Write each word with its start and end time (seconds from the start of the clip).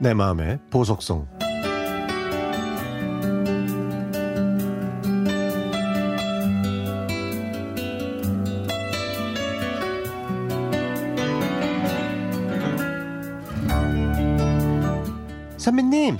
내 0.00 0.14
마음의 0.14 0.60
보석성. 0.70 1.26
선배님 15.56 16.16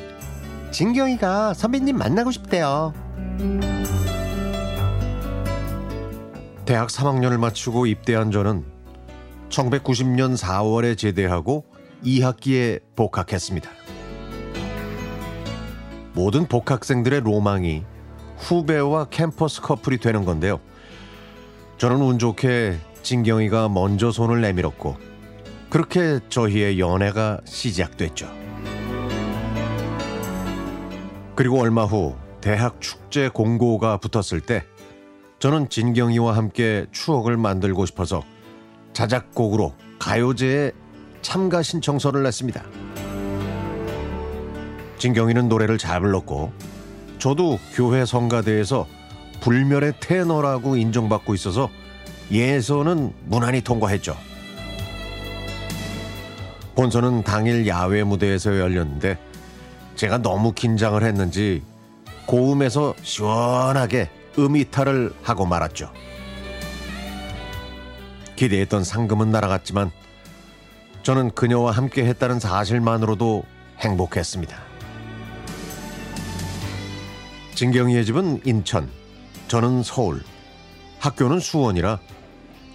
진경이가 0.72 1.54
선배님 1.54 1.96
만나고 1.96 2.32
싶대요. 2.32 2.92
대학 6.64 6.88
3학년을 6.88 7.38
마치고 7.38 7.86
입대한 7.86 8.32
저는 8.32 8.64
1990년 9.48 10.36
4월에 10.36 10.98
제대하고 10.98 11.64
2학기에 12.04 12.80
복학했습니다. 12.96 13.70
모든 16.14 16.46
복학생들의 16.46 17.20
로망이 17.20 17.84
후배와 18.39 19.06
캠퍼스 19.06 19.61
커플이 19.61 19.98
되는 19.98 20.25
건데요. 20.25 20.61
저는 21.79 22.00
운 22.00 22.18
좋게 22.18 22.79
진경이가 23.03 23.68
먼저 23.68 24.11
손을 24.11 24.40
내밀었고 24.40 24.96
그렇게 25.70 26.18
저희의 26.29 26.80
연애가 26.80 27.40
시작됐죠. 27.44 28.28
그리고 31.36 31.61
얼마 31.61 31.84
후 31.84 32.17
대학 32.41 32.80
축제 32.80 33.28
공고가 33.28 33.98
붙었을 33.98 34.41
때 34.41 34.64
저는 35.39 35.69
진경이와 35.69 36.36
함께 36.36 36.86
추억을 36.91 37.36
만들고 37.36 37.86
싶어서 37.86 38.25
자작곡으로 38.92 39.75
가요제에 40.01 40.73
참가 41.22 41.62
신청서를 41.62 42.22
냈습니다. 42.22 42.62
진경이는 44.98 45.48
노래를 45.48 45.78
잘 45.78 46.00
불렀고 46.00 46.52
저도 47.19 47.58
교회 47.74 48.05
성가대에서 48.05 48.86
불멸의 49.41 49.94
테너라고 50.00 50.77
인정받고 50.77 51.34
있어서 51.34 51.70
예선은 52.30 53.12
무난히 53.24 53.61
통과했죠. 53.61 54.16
본선은 56.74 57.24
당일 57.24 57.66
야외 57.66 58.05
무대에서 58.05 58.58
열렸는데 58.58 59.19
제가 59.96 60.19
너무 60.19 60.52
긴장을 60.52 61.02
했는지 61.02 61.62
고음에서 62.27 62.94
시원하게 63.02 64.11
음이탈을 64.39 65.12
하고 65.22 65.44
말았죠. 65.46 65.91
기대했던 68.36 68.84
상금은 68.84 69.33
날아갔지만 69.33 69.91
저는 71.09 71.31
그녀와 71.31 71.70
함께 71.70 72.05
했다는 72.05 72.39
사실만으로도 72.39 73.42
행복했습니다. 73.78 74.59
진경이의 77.55 78.05
집은 78.05 78.42
인천, 78.45 78.91
저는 79.48 79.83
서울, 79.83 80.23
학교는 80.98 81.41
수원이라 81.41 81.98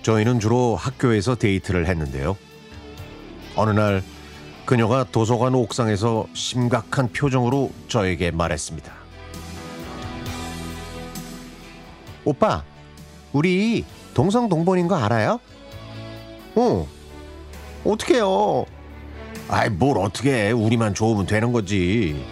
저희는 0.01 0.39
주로 0.39 0.75
학교에서 0.75 1.35
데이트를 1.35 1.85
했는데요. 1.85 2.35
어느 3.55 3.69
날 3.69 4.01
그녀가 4.65 5.03
도서관 5.03 5.53
옥상에서 5.53 6.25
심각한 6.33 7.09
표정으로 7.09 7.69
저에게 7.87 8.31
말했습니다. 8.31 8.91
오빠, 12.25 12.63
우리 13.31 13.85
동성 14.15 14.49
동본인 14.49 14.87
거 14.87 14.95
알아요? 14.95 15.39
어, 16.55 16.87
어떻게요? 17.85 18.65
아이, 19.49 19.69
뭘 19.69 19.97
어떻게 19.97 20.47
해. 20.47 20.51
우리만 20.51 20.93
좋으면 20.93 21.25
되는 21.25 21.51
거지. 21.51 22.23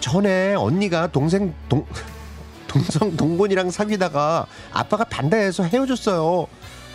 전에 0.00 0.54
언니가 0.54 1.06
동생, 1.06 1.54
동, 1.68 1.84
동성 2.66 3.16
동본이랑 3.16 3.70
사귀다가 3.70 4.46
아빠가 4.72 5.04
반대해서 5.04 5.64
헤어졌어요. 5.64 6.46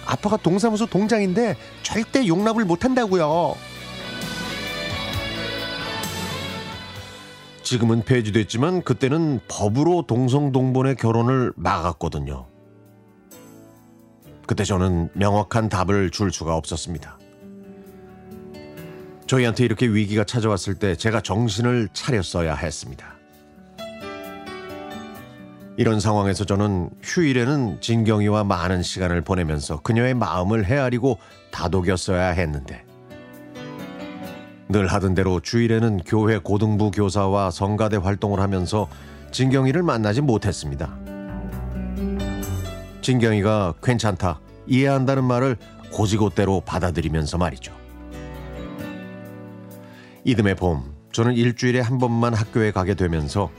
아빠가 0.05 0.37
동사무소 0.37 0.85
동장인데 0.87 1.55
절대 1.81 2.27
용납을 2.27 2.65
못 2.65 2.83
한다고요. 2.83 3.55
지금은 7.63 8.03
폐지됐지만 8.03 8.83
그때는 8.83 9.39
법으로 9.47 10.03
동성 10.05 10.51
동본의 10.51 10.97
결혼을 10.97 11.53
막았거든요. 11.55 12.52
그때 14.45 14.63
저는 14.63 15.09
명확한 15.13 15.69
답을 15.69 16.09
줄 16.11 16.31
수가 16.31 16.55
없었습니다. 16.55 17.17
저희한테 19.25 19.63
이렇게 19.65 19.87
위기가 19.87 20.23
찾아왔을 20.23 20.75
때 20.75 20.95
제가 20.95 21.21
정신을 21.21 21.89
차렸어야 21.93 22.55
했습니다. 22.55 23.13
이런 25.75 25.99
상황에서 25.99 26.45
저는 26.45 26.91
휴일에는 27.01 27.81
진경이와 27.81 28.43
많은 28.43 28.83
시간을 28.83 29.21
보내면서 29.21 29.79
그녀의 29.81 30.13
마음을 30.13 30.65
헤아리고 30.65 31.17
다독였어야 31.51 32.29
했는데 32.29 32.85
늘 34.69 34.87
하던 34.87 35.15
대로 35.15 35.39
주일에는 35.39 36.01
교회 36.05 36.37
고등부 36.37 36.91
교사와 36.91 37.49
성가대 37.49 37.97
활동을 37.97 38.39
하면서 38.39 38.87
진경이를 39.31 39.81
만나지 39.83 40.21
못했습니다. 40.21 40.95
진경이가 43.03 43.75
괜찮다, 43.83 44.39
이해한다는 44.65 45.25
말을 45.25 45.57
고지고대로 45.91 46.61
받아들이면서 46.61 47.37
말이죠. 47.37 47.73
이듬해 50.23 50.55
봄, 50.55 50.93
저는 51.11 51.33
일주일에 51.33 51.81
한 51.81 51.97
번만 51.97 52.33
학교에 52.33 52.71
가게 52.71 52.95
되면서 52.95 53.51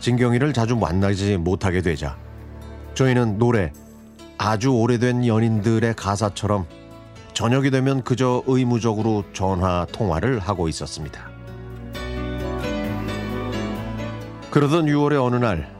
진경이를 0.00 0.54
자주 0.54 0.74
만나지 0.74 1.36
못하게 1.36 1.82
되자 1.82 2.16
저희는 2.94 3.38
노래, 3.38 3.72
아주 4.38 4.70
오래된 4.70 5.26
연인들의 5.26 5.94
가사처럼 5.94 6.66
저녁이 7.34 7.70
되면 7.70 8.02
그저 8.02 8.42
의무적으로 8.46 9.22
전화 9.32 9.86
통화를 9.92 10.38
하고 10.38 10.66
있었습니다. 10.68 11.28
그러던 14.50 14.86
6월의 14.86 15.22
어느 15.22 15.36
날 15.36 15.77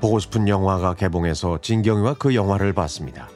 보고 0.00 0.18
싶은 0.18 0.48
영화가 0.48 0.94
개봉해서 0.94 1.58
진경이와 1.62 2.14
그 2.14 2.34
영화를 2.34 2.72
봤습니다. 2.72 3.28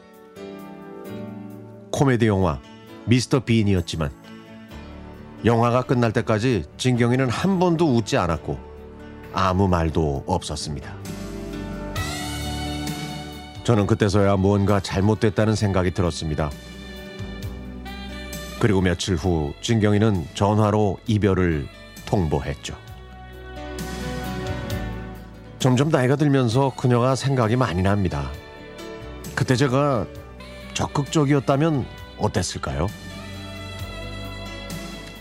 코미디 1.93 2.26
영화 2.26 2.60
미스터 3.06 3.41
빈이었지만 3.41 4.10
영화가 5.44 5.82
끝날 5.82 6.12
때까지 6.12 6.65
진경이는 6.76 7.28
한 7.28 7.59
번도 7.59 7.94
웃지 7.97 8.16
않았고 8.16 8.59
아무 9.32 9.69
말도 9.69 10.25
없었습니다. 10.26 10.94
저는 13.65 13.87
그때서야 13.87 14.37
무언가 14.37 14.81
잘못됐다는 14.81 15.54
생각이 15.54 15.92
들었습니다. 15.92 16.50
그리고 18.59 18.81
며칠 18.81 19.15
후 19.15 19.54
진경이는 19.62 20.27
전화로 20.34 20.98
이별을 21.06 21.66
통보했죠. 22.04 22.90
점점 25.60 25.91
나이가 25.91 26.16
들면서 26.16 26.72
그녀가 26.75 27.15
생각이 27.15 27.54
많이 27.54 27.82
납니다. 27.82 28.31
그때 29.34 29.54
제가 29.54 30.06
적극적이었다면 30.72 31.87
어땠을까요? 32.16 32.87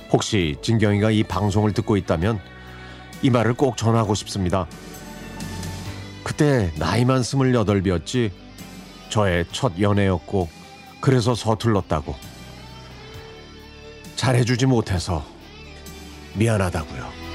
혹시 0.09 0.55
진경이가 0.61 1.11
이 1.11 1.23
방송을 1.23 1.73
듣고 1.73 1.97
있다면 1.97 2.39
이 3.21 3.29
말을 3.29 3.53
꼭 3.53 3.75
전하고 3.75 4.15
싶습니다. 4.15 4.65
그때 6.23 6.71
나이만 6.77 7.21
스물여덟이었지 7.21 8.31
저의 9.09 9.45
첫 9.51 9.73
연애였고 9.77 10.47
그래서 11.01 11.35
서툴렀다고 11.35 12.15
잘해주지 14.15 14.67
못해서 14.67 15.25
미안하다고요. 16.35 17.28